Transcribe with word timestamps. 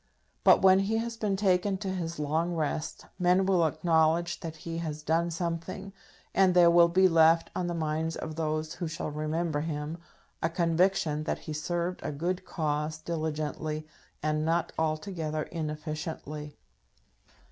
But 0.43 0.63
when 0.63 0.79
he 0.79 0.97
has 0.97 1.15
been 1.15 1.35
taken 1.37 1.77
to 1.77 1.89
his 1.93 2.17
long 2.17 2.55
rest, 2.55 3.05
men 3.19 3.45
will 3.45 3.63
acknowledge 3.67 4.39
that 4.39 4.55
he 4.55 4.79
has 4.79 5.03
done 5.03 5.29
something, 5.29 5.93
and 6.33 6.55
there 6.55 6.71
will 6.71 6.87
be 6.87 7.07
left 7.07 7.51
on 7.55 7.67
the 7.67 7.75
minds 7.75 8.15
of 8.15 8.35
those 8.35 8.73
who 8.73 8.87
shall 8.87 9.11
remember 9.11 9.59
him 9.61 9.99
a 10.41 10.49
conviction 10.49 11.25
that 11.25 11.37
he 11.37 11.53
served 11.53 11.99
a 12.01 12.11
good 12.11 12.45
cause 12.45 12.97
diligently, 12.97 13.85
and 14.23 14.43
not 14.43 14.71
altogether 14.79 15.43
inefficiently. 15.43 16.57